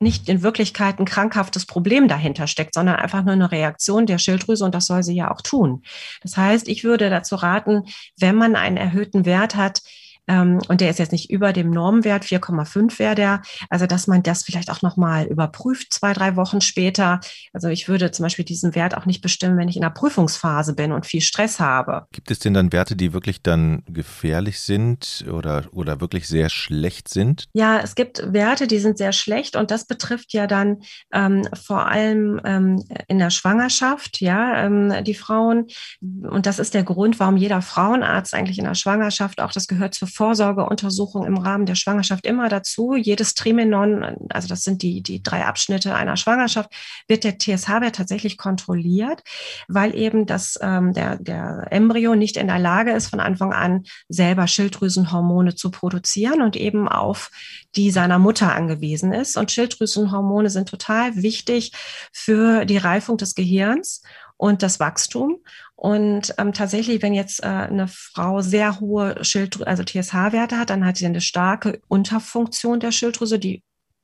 nicht 0.04 0.30
in 0.30 0.44
Wirklichkeit 0.44 1.00
ein 1.00 1.06
krankhaftes 1.06 1.66
Problem 1.66 2.08
dahinter 2.08 2.46
steckt, 2.46 2.76
sondern 2.76 2.98
einfach 2.98 3.24
nur 3.24 3.34
eine 3.34 3.52
Reaktion 3.52 4.06
der 4.06 4.20
Schilddrüse 4.20 4.66
und 4.66 4.76
das 4.76 4.86
soll 4.86 5.02
sie 5.02 5.16
ja 5.16 5.32
auch 5.32 5.42
tun. 5.42 5.82
Das 6.22 6.38
heißt, 6.38 6.68
ich 6.68 6.84
würde 6.84 7.10
dazu 7.10 7.36
raten, 7.36 7.84
wenn 8.20 8.36
man 8.36 8.56
einen 8.56 8.78
erhöhten 8.78 9.26
Wert 9.26 9.56
hat, 9.56 9.82
ähm, 10.28 10.62
und 10.68 10.82
der 10.82 10.90
ist 10.90 11.00
jetzt 11.00 11.12
nicht 11.12 11.30
über 11.30 11.54
dem 11.54 11.70
Normwert, 11.70 12.24
4,5 12.24 13.00
wäre 13.00 13.16
der. 13.16 13.42
Also, 13.70 13.88
dass 13.88 14.08
man 14.08 14.24
das 14.24 14.44
vielleicht 14.44 14.72
auch 14.72 14.82
nochmal 14.82 15.26
überprüft, 15.26 15.94
zwei, 15.94 16.14
drei 16.14 16.36
Wochen 16.36 16.62
später. 16.62 17.20
Also, 17.52 17.68
ich 17.68 17.88
würde 17.88 18.12
zum 18.12 18.24
Beispiel 18.24 18.46
diesen 18.46 18.76
Wert 18.76 18.96
auch 18.96 19.06
nicht 19.06 19.22
bestimmen, 19.22 19.58
wenn 19.58 19.68
ich 19.68 19.76
in 19.76 19.82
der 19.82 19.90
Prüfungsphase 19.90 20.76
bin 20.76 20.92
und 20.92 21.06
viel 21.06 21.22
Stress 21.22 21.60
habe. 21.60 22.08
Gibt 22.12 22.32
es 22.32 22.40
denn 22.40 22.54
dann 22.54 22.72
Werte, 22.72 22.96
die 22.96 23.14
wirklich 23.14 23.42
dann 23.42 23.84
gefährlich 23.88 24.62
sind 24.62 25.26
oder, 25.30 25.66
oder 25.72 26.00
wirklich 26.00 26.28
sehr 26.28 26.50
schlecht 26.50 27.10
sind? 27.10 27.46
Ja, 27.54 27.80
es 27.80 27.96
gibt 27.96 28.34
Werte, 28.34 28.68
die 28.68 28.80
sind 28.80 28.98
sehr 28.98 29.12
schlecht 29.12 29.56
und 29.56 29.72
das 29.72 29.86
betrifft 29.86 30.34
ja 30.34 30.48
dann 30.48 30.84
ähm, 31.12 31.48
vor 31.54 31.88
allem 31.88 32.40
ähm, 32.46 32.84
in 33.08 33.20
der 33.20 33.30
Schwangerschaft, 33.30 34.22
ja, 34.22 34.66
ähm, 34.66 35.04
die 35.04 35.14
Frauen. 35.14 35.68
Und 36.02 36.46
das 36.46 36.60
ist 36.60 36.74
der 36.74 36.84
Grund, 36.84 37.20
warum 37.20 37.36
jeder 37.36 37.62
Frauenarzt 37.62 38.34
eigentlich 38.34 38.60
in 38.60 38.66
der 38.66 38.76
Schwangerschaft 38.76 39.42
auch 39.42 39.52
das 39.52 39.68
gehört 39.68 39.94
zur 39.94 40.08
Vorsorgeuntersuchung 40.14 41.26
im 41.26 41.38
Rahmen 41.38 41.66
der 41.66 41.76
Schwangerschaft 41.76 42.26
immer 42.26 42.50
dazu. 42.50 42.96
Jedes 42.96 43.34
Trimenon, 43.34 44.04
also 44.30 44.48
das 44.48 44.64
sind 44.64 44.82
die, 44.82 45.02
die 45.02 45.22
drei 45.22 45.46
Abschnitte 45.46 45.96
einer 45.96 46.18
Schwangerschaft, 46.18 46.70
wird 47.08 47.24
der 47.24 47.38
TSH-Wert 47.38 47.96
tatsächlich 47.96 48.38
kontrolliert, 48.38 49.22
weil 49.68 49.96
eben 49.96 50.26
das, 50.26 50.58
ähm, 50.62 50.94
der, 50.94 51.18
der 51.18 51.68
Embryo 51.72 52.16
nicht 52.16 52.38
in 52.38 52.48
der 52.48 52.60
Lage 52.60 52.92
ist, 52.92 53.08
von 53.08 53.20
Anfang 53.20 53.54
an 53.54 53.84
selber 54.08 54.48
Schilddrüsenhormone 54.48 55.56
zu 55.56 55.72
produzieren 55.72 56.42
und 56.42 56.56
eben 56.56 56.88
auf 56.88 57.32
die 57.76 57.92
seiner 57.92 58.20
Mutter 58.20 58.54
angewiesen 58.54 59.14
ist. 59.14 59.38
Und 59.38 59.52
Schilddrüsenhormone 59.52 60.50
sind 60.50 60.70
total 60.70 61.16
wichtig 61.16 61.72
für 62.12 62.66
die 62.66 62.78
Reifung 62.78 63.18
des 63.18 63.36
Gehirns 63.36 64.02
und 64.44 64.62
das 64.62 64.82
Wachstum. 64.82 65.38
Und 65.78 66.36
ähm, 66.38 66.52
tatsächlich, 66.52 67.02
wenn 67.02 67.14
jetzt 67.14 67.42
äh, 67.42 67.48
eine 67.48 67.88
Frau 67.88 68.42
sehr 68.42 68.82
hohe 68.82 69.24
Schilddrüse, 69.24 69.66
also 69.66 69.84
TSH-Werte 69.84 70.58
hat, 70.58 70.70
dann 70.70 70.86
hat 70.86 70.98
sie 70.98 71.06
eine 71.06 71.22
starke 71.22 71.80
Unterfunktion 71.88 72.82
der 72.82 72.92
Schilddrüse, 72.92 73.40
die 73.40 73.64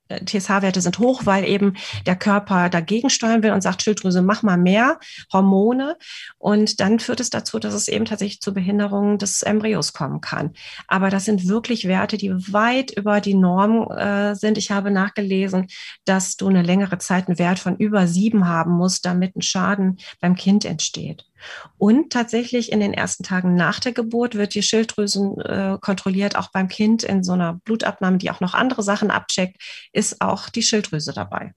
TSH-Werte 0.09 0.81
sind 0.81 0.99
hoch, 0.99 1.25
weil 1.25 1.45
eben 1.45 1.75
der 2.05 2.15
Körper 2.15 2.69
dagegen 2.69 3.09
steuern 3.09 3.43
will 3.43 3.51
und 3.51 3.61
sagt, 3.61 3.83
Schilddrüse, 3.83 4.21
mach 4.21 4.43
mal 4.43 4.57
mehr 4.57 4.99
Hormone. 5.31 5.97
Und 6.37 6.79
dann 6.79 6.99
führt 6.99 7.19
es 7.19 7.29
dazu, 7.29 7.59
dass 7.59 7.73
es 7.73 7.87
eben 7.87 8.05
tatsächlich 8.05 8.41
zu 8.41 8.53
Behinderungen 8.53 9.17
des 9.17 9.43
Embryos 9.43 9.93
kommen 9.93 10.21
kann. 10.21 10.53
Aber 10.87 11.09
das 11.09 11.25
sind 11.25 11.47
wirklich 11.47 11.87
Werte, 11.87 12.17
die 12.17 12.31
weit 12.31 12.91
über 12.91 13.21
die 13.21 13.35
Norm 13.35 13.89
äh, 13.91 14.35
sind. 14.35 14.57
Ich 14.57 14.71
habe 14.71 14.91
nachgelesen, 14.91 15.67
dass 16.05 16.35
du 16.35 16.47
eine 16.47 16.63
längere 16.63 16.97
Zeit 16.97 17.27
einen 17.27 17.39
Wert 17.39 17.59
von 17.59 17.77
über 17.77 18.07
sieben 18.07 18.47
haben 18.47 18.71
musst, 18.71 19.05
damit 19.05 19.35
ein 19.35 19.41
Schaden 19.41 19.97
beim 20.19 20.35
Kind 20.35 20.65
entsteht. 20.65 21.28
Und 21.77 22.11
tatsächlich 22.11 22.71
in 22.71 22.79
den 22.79 22.93
ersten 22.93 23.23
Tagen 23.23 23.55
nach 23.55 23.79
der 23.79 23.93
Geburt 23.93 24.35
wird 24.35 24.53
die 24.53 24.63
Schilddrüsen 24.63 25.39
äh, 25.41 25.77
kontrolliert, 25.79 26.35
auch 26.35 26.51
beim 26.51 26.67
Kind 26.67 27.03
in 27.03 27.23
so 27.23 27.33
einer 27.33 27.59
Blutabnahme, 27.65 28.17
die 28.17 28.31
auch 28.31 28.39
noch 28.39 28.53
andere 28.53 28.83
Sachen 28.83 29.11
abcheckt, 29.11 29.61
ist 29.93 30.21
auch 30.21 30.49
die 30.49 30.63
Schilddrüse 30.63 31.13
dabei. 31.13 31.53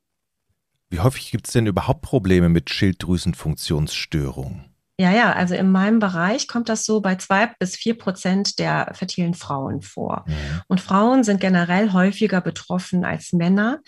Wie 0.90 1.00
häufig 1.00 1.30
gibt 1.30 1.46
es 1.46 1.54
denn 1.54 1.66
überhaupt 1.66 2.02
Probleme 2.02 2.48
mit 2.48 2.70
Schilddrüsenfunktionsstörungen? 2.70 4.72
Ja, 5.00 5.10
ja, 5.10 5.32
also 5.32 5.54
in 5.54 5.70
meinem 5.70 5.98
Bereich 5.98 6.46
kommt 6.46 6.68
das 6.68 6.84
so 6.84 7.00
bei 7.00 7.16
zwei 7.16 7.46
bis 7.58 7.76
vier 7.76 7.96
Prozent 7.96 8.58
der 8.58 8.92
fertilen 8.94 9.34
Frauen 9.34 9.80
vor. 9.80 10.24
Mhm. 10.28 10.62
Und 10.68 10.80
Frauen 10.80 11.24
sind 11.24 11.40
generell 11.40 11.92
häufiger 11.92 12.40
betroffen 12.40 13.04
als 13.04 13.32
Männer. 13.32 13.80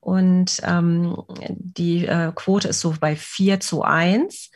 Und 0.00 0.60
ähm, 0.64 1.16
die 1.48 2.06
äh, 2.06 2.32
Quote 2.34 2.68
ist 2.68 2.80
so 2.80 2.94
bei 3.00 3.14
vier 3.14 3.60
zu 3.60 3.82
eins. 3.82 4.50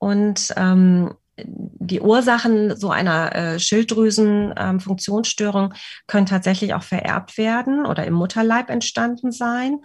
Und 0.00 0.52
ähm, 0.56 1.14
die 1.36 2.00
Ursachen 2.00 2.76
so 2.76 2.90
einer 2.90 3.32
äh, 3.34 3.58
Schilddrüsenfunktionsstörung 3.60 5.66
ähm, 5.66 5.72
können 6.06 6.26
tatsächlich 6.26 6.74
auch 6.74 6.82
vererbt 6.82 7.38
werden 7.38 7.86
oder 7.86 8.04
im 8.06 8.14
Mutterleib 8.14 8.70
entstanden 8.70 9.30
sein. 9.30 9.78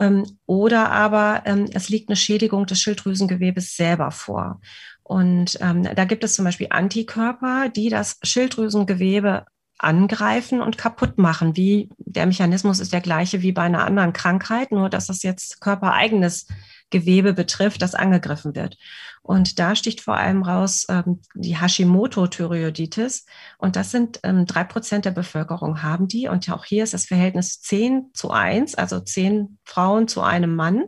Ähm, 0.00 0.24
oder 0.46 0.90
aber 0.90 1.42
ähm, 1.46 1.66
es 1.72 1.88
liegt 1.88 2.08
eine 2.08 2.16
Schädigung 2.16 2.66
des 2.66 2.80
Schilddrüsengewebes 2.80 3.74
selber 3.76 4.12
vor. 4.12 4.60
Und 5.02 5.58
ähm, 5.60 5.82
da 5.94 6.04
gibt 6.04 6.24
es 6.24 6.34
zum 6.34 6.44
Beispiel 6.44 6.66
Antikörper, 6.70 7.68
die 7.68 7.90
das 7.90 8.18
Schilddrüsengewebe 8.22 9.44
angreifen 9.78 10.62
und 10.62 10.78
kaputt 10.78 11.18
machen. 11.18 11.56
Wie 11.56 11.90
der 11.98 12.26
Mechanismus 12.26 12.80
ist 12.80 12.92
der 12.92 13.00
gleiche 13.00 13.42
wie 13.42 13.52
bei 13.52 13.62
einer 13.62 13.84
anderen 13.84 14.12
Krankheit, 14.12 14.72
nur 14.72 14.90
dass 14.90 15.06
das 15.06 15.22
jetzt 15.22 15.60
körpereigenes 15.60 16.46
Gewebe 16.90 17.32
betrifft, 17.32 17.82
das 17.82 17.94
angegriffen 17.94 18.54
wird. 18.54 18.76
Und 19.22 19.58
da 19.58 19.74
sticht 19.74 20.00
vor 20.00 20.16
allem 20.16 20.42
raus 20.42 20.86
ähm, 20.88 21.20
die 21.34 21.56
Hashimoto-Thyreoiditis. 21.56 23.26
Und 23.58 23.74
das 23.74 23.90
sind 23.90 24.20
ähm, 24.22 24.46
drei 24.46 24.62
Prozent 24.62 25.04
der 25.04 25.10
Bevölkerung 25.10 25.82
haben 25.82 26.06
die. 26.06 26.28
Und 26.28 26.48
auch 26.50 26.64
hier 26.64 26.84
ist 26.84 26.94
das 26.94 27.06
Verhältnis 27.06 27.60
zehn 27.60 28.10
zu 28.14 28.30
eins, 28.30 28.76
also 28.76 29.00
zehn 29.00 29.58
Frauen 29.64 30.06
zu 30.06 30.20
einem 30.20 30.54
Mann. 30.54 30.84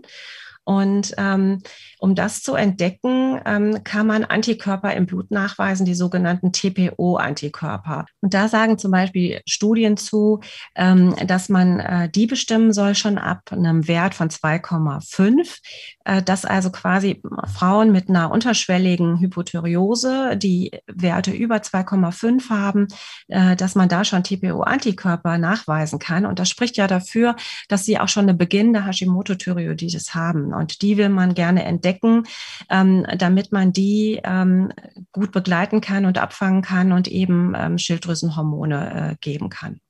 Und 0.68 1.14
ähm, 1.16 1.62
um 1.98 2.14
das 2.14 2.42
zu 2.42 2.54
entdecken, 2.54 3.40
ähm, 3.46 3.82
kann 3.84 4.06
man 4.06 4.24
Antikörper 4.24 4.92
im 4.92 5.06
Blut 5.06 5.30
nachweisen, 5.30 5.86
die 5.86 5.94
sogenannten 5.94 6.52
TPO-Antikörper. 6.52 8.04
Und 8.20 8.34
da 8.34 8.48
sagen 8.48 8.76
zum 8.76 8.90
Beispiel 8.90 9.40
Studien 9.46 9.96
zu, 9.96 10.40
ähm, 10.74 11.14
dass 11.26 11.48
man 11.48 11.80
äh, 11.80 12.10
die 12.10 12.26
bestimmen 12.26 12.74
soll 12.74 12.94
schon 12.94 13.16
ab 13.16 13.50
einem 13.50 13.88
Wert 13.88 14.14
von 14.14 14.28
2,5, 14.28 15.58
äh, 16.04 16.22
dass 16.22 16.44
also 16.44 16.70
quasi 16.70 17.22
Frauen 17.56 17.90
mit 17.90 18.10
einer 18.10 18.30
unterschwelligen 18.30 19.20
Hypothyreose, 19.20 20.36
die 20.36 20.72
Werte 20.86 21.30
über 21.30 21.56
2,5 21.56 22.50
haben, 22.50 22.88
äh, 23.28 23.56
dass 23.56 23.74
man 23.74 23.88
da 23.88 24.04
schon 24.04 24.22
TPO-Antikörper 24.22 25.38
nachweisen 25.38 25.98
kann. 25.98 26.26
Und 26.26 26.38
das 26.38 26.50
spricht 26.50 26.76
ja 26.76 26.86
dafür, 26.86 27.36
dass 27.68 27.86
sie 27.86 27.98
auch 27.98 28.08
schon 28.08 28.24
eine 28.24 28.34
beginnende 28.34 28.84
Hashimoto-Thyreoiditis 28.84 30.14
haben. 30.14 30.57
Und 30.58 30.82
die 30.82 30.96
will 30.96 31.08
man 31.08 31.34
gerne 31.34 31.64
entdecken, 31.64 32.24
ähm, 32.68 33.06
damit 33.16 33.52
man 33.52 33.72
die 33.72 34.20
ähm, 34.24 34.72
gut 35.12 35.32
begleiten 35.32 35.80
kann 35.80 36.04
und 36.04 36.18
abfangen 36.18 36.62
kann 36.62 36.92
und 36.92 37.08
eben 37.08 37.54
ähm, 37.56 37.78
Schilddrüsenhormone 37.78 39.12
äh, 39.12 39.16
geben 39.20 39.48
kann. 39.48 39.80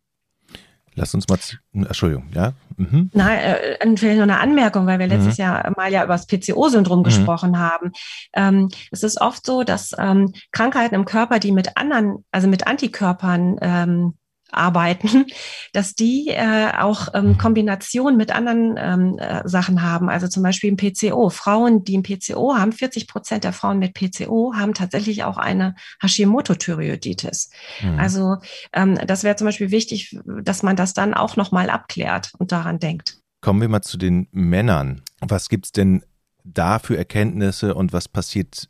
Lass 0.98 1.14
uns 1.14 1.28
mal, 1.28 1.38
Entschuldigung, 1.72 2.26
ja? 2.34 2.54
Mhm. 2.76 3.10
Nein, 3.14 3.38
äh, 3.38 3.96
vielleicht 3.96 4.16
nur 4.16 4.25
eine 4.25 4.40
Anmerkung, 4.40 4.87
weil 4.87 4.98
wir 4.98 5.06
mhm. 5.06 5.12
letztes 5.12 5.37
Jahr 5.37 5.72
mal 5.76 5.92
ja 5.92 6.02
über 6.02 6.14
das 6.14 6.26
PCO-Syndrom 6.26 7.00
mhm. 7.00 7.04
gesprochen 7.04 7.58
haben. 7.58 7.92
Ähm, 8.34 8.68
es 8.90 9.04
ist 9.04 9.20
oft 9.20 9.46
so, 9.46 9.62
dass 9.62 9.92
ähm, 9.96 10.32
Krankheiten 10.50 10.96
im 10.96 11.04
Körper, 11.04 11.38
die 11.38 11.52
mit 11.52 11.76
anderen, 11.76 12.25
also 12.32 12.48
mit 12.48 12.66
Antikörpern 12.66 13.58
ähm, 13.60 14.17
arbeiten, 14.50 15.26
dass 15.73 15.95
die 15.95 16.28
äh, 16.28 16.73
auch 16.78 17.09
ähm, 17.14 17.28
mhm. 17.28 17.38
Kombination 17.38 18.17
mit 18.17 18.35
anderen 18.35 18.76
ähm, 18.78 19.19
äh, 19.19 19.47
Sachen 19.49 19.83
haben. 19.83 20.09
Also 20.09 20.28
zum 20.28 20.43
Beispiel 20.43 20.71
im 20.71 20.76
PCO. 20.76 21.31
Frauen, 21.31 21.85
die 21.85 21.99
ein 21.99 22.02
PCO 22.02 22.57
haben, 22.57 22.73
40 22.73 23.07
Prozent 23.07 23.45
der 23.45 23.52
Frauen 23.52 23.78
mit 23.78 23.95
PCO 23.95 24.55
haben 24.55 24.75
tatsächlich 24.75 25.25
auch 25.25 25.37
eine 25.37 25.75
Hashimoto-Thyreoiditis. 26.00 27.50
Mhm. 27.83 27.99
Also 27.99 28.37
ähm, 28.73 28.99
das 29.07 29.25
wäre 29.25 29.37
zum 29.37 29.47
Beispiel 29.47 29.71
wichtig, 29.71 30.19
dass 30.25 30.62
man 30.62 30.76
das 30.76 30.95
dann 30.95 31.14
auch 31.14 31.37
nochmal 31.37 31.71
abklärt 31.71 32.33
und 32.38 32.52
daran 32.52 32.78
denkt. 32.78 33.19
Kommen 33.40 33.61
wir 33.61 33.69
mal 33.69 33.83
zu 33.83 33.99
den 33.99 34.28
Männern. 34.33 35.02
Was 35.21 35.49
gibt 35.49 35.67
es 35.67 35.73
denn 35.73 36.05
da 36.45 36.78
für 36.78 36.97
Erkenntnisse 36.97 37.75
und 37.75 37.93
was 37.93 38.09
passiert 38.09 38.69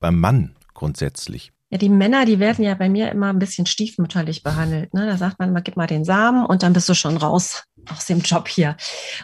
beim 0.00 0.18
Mann 0.18 0.56
grundsätzlich? 0.72 1.53
Ja, 1.74 1.78
die 1.78 1.88
Männer, 1.88 2.24
die 2.24 2.38
werden 2.38 2.64
ja 2.64 2.74
bei 2.74 2.88
mir 2.88 3.10
immer 3.10 3.30
ein 3.30 3.40
bisschen 3.40 3.66
stiefmütterlich 3.66 4.44
behandelt. 4.44 4.94
Ne? 4.94 5.06
Da 5.06 5.16
sagt 5.16 5.40
man, 5.40 5.52
man 5.52 5.64
gib 5.64 5.76
mal 5.76 5.88
den 5.88 6.04
Samen 6.04 6.46
und 6.46 6.62
dann 6.62 6.72
bist 6.72 6.88
du 6.88 6.94
schon 6.94 7.16
raus 7.16 7.64
aus 7.90 8.06
dem 8.06 8.20
Job 8.20 8.46
hier. 8.46 8.76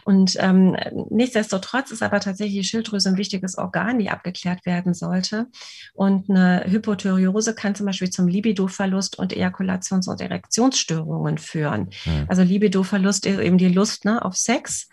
Und 0.02 0.36
ähm, 0.40 0.76
nichtsdestotrotz 1.10 1.92
ist 1.92 2.02
aber 2.02 2.18
tatsächlich 2.18 2.56
die 2.56 2.64
Schilddrüse 2.64 3.10
ein 3.10 3.18
wichtiges 3.18 3.56
Organ, 3.56 4.00
die 4.00 4.10
abgeklärt 4.10 4.66
werden 4.66 4.94
sollte. 4.94 5.46
Und 5.94 6.28
eine 6.28 6.64
Hypothyreose 6.66 7.54
kann 7.54 7.76
zum 7.76 7.86
Beispiel 7.86 8.10
zum 8.10 8.26
Libidoverlust 8.26 9.16
und 9.16 9.32
Ejakulations- 9.32 10.10
und 10.10 10.20
Erektionsstörungen 10.20 11.38
führen. 11.38 11.90
Mhm. 12.04 12.24
Also 12.26 12.42
Libidoverlust 12.42 13.26
ist 13.26 13.38
eben 13.38 13.58
die 13.58 13.68
Lust 13.68 14.04
ne, 14.04 14.24
auf 14.24 14.34
Sex 14.36 14.88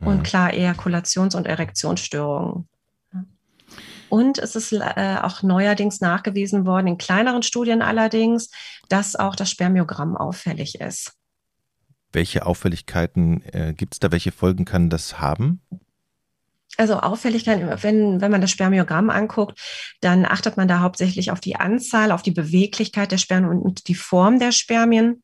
mhm. 0.00 0.06
und 0.06 0.22
klar 0.22 0.52
Ejakulations- 0.52 1.36
und 1.36 1.46
Erektionsstörungen. 1.46 2.68
Und 4.12 4.36
es 4.36 4.56
ist 4.56 4.72
äh, 4.72 5.16
auch 5.22 5.42
neuerdings 5.42 6.02
nachgewiesen 6.02 6.66
worden, 6.66 6.86
in 6.86 6.98
kleineren 6.98 7.42
Studien 7.42 7.80
allerdings, 7.80 8.50
dass 8.90 9.16
auch 9.16 9.34
das 9.34 9.50
Spermiogramm 9.50 10.18
auffällig 10.18 10.82
ist. 10.82 11.14
Welche 12.12 12.44
Auffälligkeiten 12.44 13.42
äh, 13.54 13.72
gibt 13.72 13.94
es 13.94 14.00
da? 14.00 14.12
Welche 14.12 14.30
Folgen 14.30 14.66
kann 14.66 14.90
das 14.90 15.18
haben? 15.18 15.62
Also 16.76 17.00
Auffälligkeiten, 17.00 17.70
wenn, 17.82 18.20
wenn 18.20 18.30
man 18.30 18.42
das 18.42 18.50
Spermiogramm 18.50 19.08
anguckt, 19.08 19.58
dann 20.02 20.26
achtet 20.26 20.58
man 20.58 20.68
da 20.68 20.80
hauptsächlich 20.80 21.30
auf 21.30 21.40
die 21.40 21.56
Anzahl, 21.56 22.12
auf 22.12 22.20
die 22.20 22.32
Beweglichkeit 22.32 23.12
der 23.12 23.18
Spermien 23.18 23.62
und 23.62 23.88
die 23.88 23.94
Form 23.94 24.38
der 24.38 24.52
Spermien. 24.52 25.21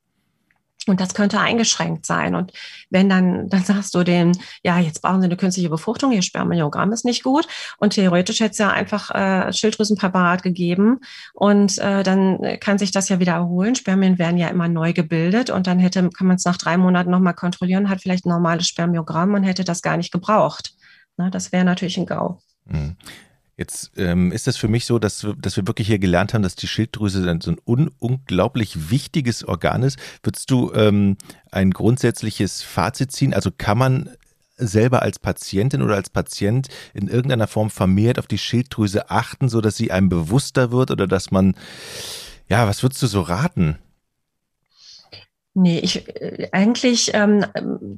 Und 0.89 1.01
das 1.01 1.15
könnte 1.15 1.41
eingeschränkt 1.41 2.07
sein. 2.07 2.35
Und 2.35 2.53
wenn 2.91 3.09
dann, 3.09 3.49
dann 3.49 3.65
sagst 3.65 3.95
du 3.95 4.05
denen, 4.05 4.39
ja, 4.63 4.79
jetzt 4.79 5.03
brauchen 5.03 5.21
sie 5.21 5.27
eine 5.27 5.37
künstliche 5.37 5.69
Befruchtung, 5.71 6.13
ihr 6.13 6.23
Spermiogramm 6.23 6.93
ist 6.93 7.05
nicht 7.05 7.23
gut. 7.23 7.47
Und 7.79 7.95
theoretisch 7.95 8.41
hätte 8.41 8.53
es 8.53 8.59
ja 8.59 8.71
einfach 8.71 9.11
äh, 9.15 9.53
Schilddrüsenpräparat 9.53 10.43
gegeben. 10.43 11.01
Und 11.35 11.79
äh, 11.79 12.03
dann 12.03 12.59
kann 12.61 12.79
sich 12.79 12.91
das 12.91 13.09
ja 13.09 13.21
wieder 13.21 13.33
erholen. 13.33 13.75
Spermien 13.75 14.19
werden 14.19 14.39
ja 14.39 14.49
immer 14.49 14.69
neu 14.69 14.93
gebildet. 14.93 15.51
Und 15.51 15.67
dann 15.67 15.79
hätte, 15.79 16.09
kann 16.11 16.27
man 16.27 16.37
es 16.37 16.45
nach 16.45 16.57
drei 16.57 16.77
Monaten 16.77 17.11
nochmal 17.11 17.35
kontrollieren, 17.35 17.89
hat 17.89 18.03
vielleicht 18.03 18.27
ein 18.27 18.31
normales 18.31 18.67
Spermiogramm 18.69 19.35
und 19.35 19.45
hätte 19.45 19.65
das 19.65 19.83
gar 19.83 19.97
nicht 19.97 20.13
gebraucht. 20.13 20.75
Na, 21.17 21.31
das 21.31 21.53
wäre 21.53 21.65
natürlich 21.65 21.99
ein 21.99 22.07
GAU. 22.07 22.39
Jetzt 23.59 23.91
ähm, 23.97 24.31
ist 24.31 24.47
es 24.47 24.57
für 24.57 24.69
mich 24.69 24.87
so, 24.87 25.01
dass, 25.01 25.27
dass 25.37 25.57
wir 25.57 25.67
wirklich 25.67 25.89
hier 25.89 25.99
gelernt 25.99 26.33
haben, 26.33 26.45
dass 26.45 26.55
die 26.55 26.69
Schilddrüse 26.69 27.23
so 27.43 27.51
ein 27.51 27.59
un 27.67 27.91
unglaublich 27.99 28.91
wichtiges 28.91 29.45
Organ 29.45 29.83
ist. 29.83 29.99
Würdest 30.23 30.49
du 30.53 30.73
ähm, 30.75 31.17
ein 31.51 31.73
grundsätzliches 31.73 32.63
Fazit 32.63 33.11
ziehen? 33.11 33.35
Also 33.35 33.51
kann 33.51 33.77
man 33.77 34.11
selber 34.59 35.03
als 35.03 35.19
Patientin 35.19 35.83
oder 35.83 35.97
als 35.97 36.09
Patient 36.09 36.69
in 36.95 37.09
irgendeiner 37.09 37.49
Form 37.49 37.69
vermehrt 37.71 38.21
auf 38.21 38.29
die 38.29 38.39
Schilddrüse 38.39 39.11
achten, 39.11 39.49
sodass 39.49 39.77
sie 39.77 39.91
einem 39.91 40.09
bewusster 40.09 40.71
wird 40.71 40.93
oder 40.93 41.09
dass 41.09 41.33
man, 41.33 41.57
ja, 42.49 42.69
was 42.69 42.85
würdest 42.85 43.03
du 43.03 43.09
so 43.09 43.23
raten? 43.23 43.77
Nee, 45.61 45.81
ich, 45.81 46.07
äh, 46.21 46.49
eigentlich 46.53 47.11
ähm, 47.15 47.45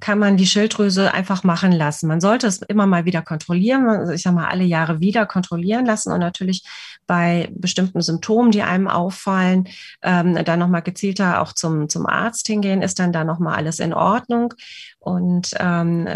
kann 0.00 0.18
man 0.18 0.38
die 0.38 0.46
Schilddrüse 0.46 1.12
einfach 1.12 1.44
machen 1.44 1.72
lassen. 1.72 2.08
Man 2.08 2.22
sollte 2.22 2.46
es 2.46 2.62
immer 2.62 2.86
mal 2.86 3.04
wieder 3.04 3.20
kontrollieren, 3.20 4.10
ich 4.10 4.22
sag 4.22 4.32
mal 4.32 4.48
alle 4.48 4.64
Jahre 4.64 5.00
wieder 5.00 5.26
kontrollieren 5.26 5.84
lassen 5.84 6.10
und 6.10 6.20
natürlich 6.20 6.64
bei 7.06 7.50
bestimmten 7.52 8.00
Symptomen, 8.00 8.50
die 8.50 8.62
einem 8.62 8.88
auffallen, 8.88 9.68
ähm, 10.00 10.42
dann 10.42 10.58
nochmal 10.58 10.80
gezielter 10.80 11.42
auch 11.42 11.52
zum, 11.52 11.90
zum 11.90 12.06
Arzt 12.06 12.46
hingehen, 12.46 12.80
ist 12.80 12.98
dann 12.98 13.12
da 13.12 13.24
nochmal 13.24 13.56
alles 13.56 13.78
in 13.78 13.92
Ordnung. 13.92 14.54
Und 15.00 15.54
ähm, 15.58 16.06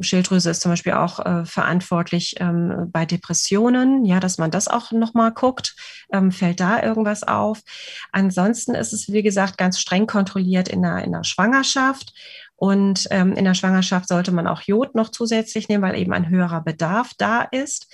Schilddrüse 0.00 0.50
ist 0.50 0.62
zum 0.62 0.72
Beispiel 0.72 0.94
auch 0.94 1.24
äh, 1.24 1.44
verantwortlich 1.44 2.36
ähm, 2.40 2.88
bei 2.90 3.04
Depressionen, 3.04 4.06
ja, 4.06 4.18
dass 4.18 4.38
man 4.38 4.50
das 4.50 4.66
auch 4.66 4.92
nochmal 4.92 5.30
guckt, 5.30 5.76
ähm, 6.10 6.32
fällt 6.32 6.58
da 6.58 6.82
irgendwas 6.82 7.22
auf. 7.22 7.60
Ansonsten 8.12 8.74
ist 8.74 8.94
es, 8.94 9.12
wie 9.12 9.22
gesagt, 9.22 9.58
ganz 9.58 9.78
streng 9.78 10.06
kontrolliert 10.06 10.70
in 10.70 10.80
der, 10.80 11.04
in 11.04 11.12
der 11.12 11.22
Schwangerschaft. 11.22 12.14
Und 12.56 13.06
ähm, 13.10 13.34
in 13.34 13.44
der 13.44 13.52
Schwangerschaft 13.52 14.08
sollte 14.08 14.32
man 14.32 14.46
auch 14.46 14.62
Jod 14.62 14.94
noch 14.94 15.10
zusätzlich 15.10 15.68
nehmen, 15.68 15.82
weil 15.82 15.98
eben 15.98 16.14
ein 16.14 16.30
höherer 16.30 16.62
Bedarf 16.62 17.10
da 17.18 17.42
ist. 17.42 17.92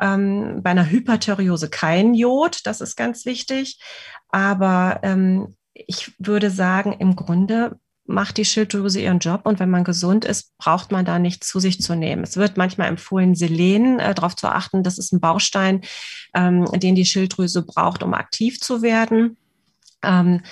Ähm, 0.00 0.60
bei 0.62 0.70
einer 0.70 0.88
Hyperthyreose 0.88 1.68
kein 1.70 2.14
Jod, 2.14 2.60
das 2.66 2.80
ist 2.80 2.94
ganz 2.94 3.26
wichtig. 3.26 3.80
Aber 4.28 5.00
ähm, 5.02 5.56
ich 5.74 6.12
würde 6.18 6.50
sagen, 6.50 6.92
im 6.92 7.16
Grunde 7.16 7.80
macht 8.12 8.36
die 8.36 8.44
Schilddrüse 8.44 9.00
ihren 9.00 9.18
Job 9.18 9.42
und 9.44 9.58
wenn 9.58 9.70
man 9.70 9.84
gesund 9.84 10.24
ist, 10.24 10.56
braucht 10.58 10.92
man 10.92 11.04
da 11.04 11.18
nichts 11.18 11.48
zu 11.48 11.58
sich 11.58 11.80
zu 11.80 11.94
nehmen. 11.94 12.22
Es 12.22 12.36
wird 12.36 12.56
manchmal 12.56 12.88
empfohlen, 12.88 13.34
Selen 13.34 13.98
äh, 13.98 14.14
darauf 14.14 14.36
zu 14.36 14.48
achten, 14.48 14.82
das 14.82 14.98
ist 14.98 15.12
ein 15.12 15.20
Baustein, 15.20 15.80
ähm, 16.34 16.66
den 16.74 16.94
die 16.94 17.06
Schilddrüse 17.06 17.62
braucht, 17.62 18.02
um 18.02 18.14
aktiv 18.14 18.60
zu 18.60 18.82
werden, 18.82 19.36
ähm, 20.02 20.42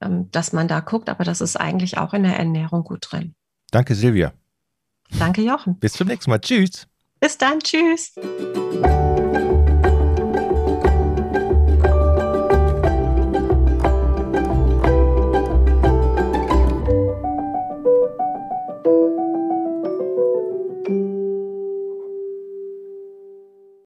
ähm, 0.00 0.30
dass 0.30 0.52
man 0.52 0.66
da 0.66 0.80
guckt, 0.80 1.08
aber 1.08 1.24
das 1.24 1.40
ist 1.40 1.56
eigentlich 1.56 1.98
auch 1.98 2.14
in 2.14 2.22
der 2.24 2.36
Ernährung 2.36 2.82
gut 2.84 3.06
drin. 3.10 3.34
Danke, 3.70 3.94
Silvia. 3.94 4.32
Danke, 5.18 5.42
Jochen. 5.42 5.78
Bis 5.78 5.92
zum 5.92 6.08
nächsten 6.08 6.30
Mal. 6.30 6.40
Tschüss. 6.40 6.86
Bis 7.20 7.36
dann. 7.36 7.60
Tschüss. 7.60 8.14